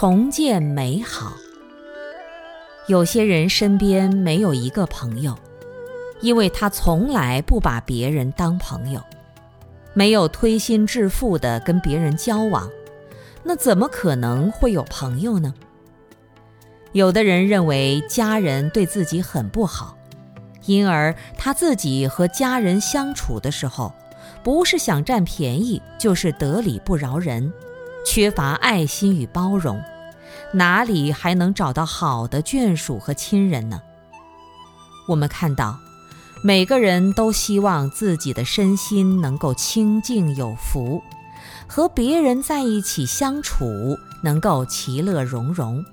[0.00, 1.34] 重建美好。
[2.86, 5.36] 有些人身边没有一个朋友，
[6.22, 9.02] 因为他从来不把别人当朋友，
[9.92, 12.70] 没有推心置腹地跟别人交往，
[13.42, 15.52] 那怎么可能会有朋友呢？
[16.92, 19.98] 有的人认为家人对自己很不好，
[20.64, 23.92] 因而他自己和家人相处的时候，
[24.42, 27.52] 不是想占便宜，就是得理不饶人，
[28.04, 29.80] 缺乏爱心与包容。
[30.52, 33.80] 哪里还能找到好的眷属和亲人呢？
[35.08, 35.78] 我们看到，
[36.42, 41.02] 每个人都希望自己的身心能够清净有福，
[41.68, 45.84] 和别人在一起相处能够其乐融融，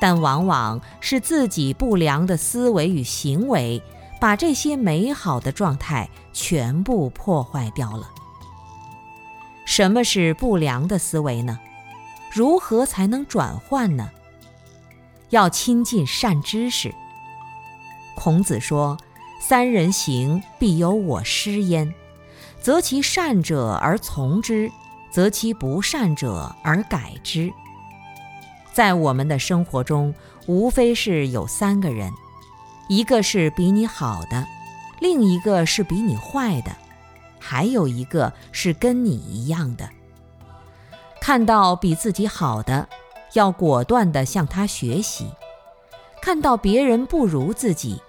[0.00, 3.82] 但往往是自己不良的思维与行为，
[4.20, 8.08] 把这些美好的状态全部破坏掉了。
[9.80, 11.58] 什么是不良的思维呢？
[12.30, 14.10] 如何才能转换呢？
[15.30, 16.94] 要亲近善知识。
[18.14, 18.98] 孔子说
[19.40, 21.94] ：“三人行，必有我师焉。
[22.60, 24.70] 择其善者而从之，
[25.10, 27.50] 择其不善者而改之。”
[28.74, 30.14] 在我们的生活中，
[30.46, 32.12] 无非是有三个人：
[32.90, 34.46] 一个是比你好的，
[35.00, 36.70] 另一个是比你坏的，
[37.50, 39.90] 还有一个是跟你一样的。
[41.20, 42.88] 看到比自己好的，
[43.32, 45.24] 要果断地向他学习；
[46.22, 48.00] 看到别人不如自己，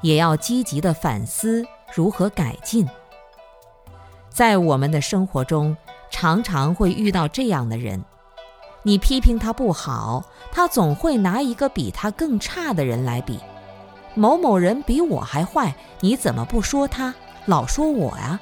[0.00, 1.62] 也要积极地反思
[1.94, 2.88] 如何改进。
[4.30, 5.76] 在我们的生活中，
[6.08, 8.02] 常常会遇到这样的人：
[8.82, 13.38] 你批评他不好，他总会拿一个比他更差的人来比。
[14.14, 17.14] 某某人比我还坏，你怎么不说他，
[17.44, 18.40] 老说我呀？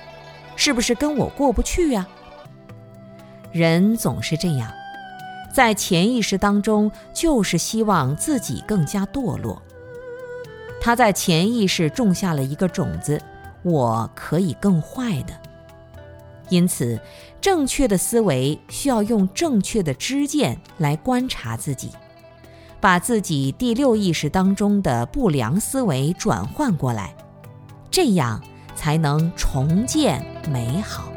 [0.56, 2.06] 是不是跟我过不去呀？
[3.52, 4.70] 人总是这样，
[5.52, 9.62] 在潜意识当中就是希望自己更加堕落。
[10.80, 13.20] 他在潜意识种下了一个种子，
[13.62, 15.32] 我可以更坏的。
[16.50, 17.00] 因此，
[17.40, 21.90] 正确的思维需要用正确的知见来观察自己，
[22.80, 27.16] 把自己第六意识当中的不良思维转换过来，
[27.90, 28.42] 这样
[28.84, 30.22] 才能重建
[30.52, 31.13] 美好。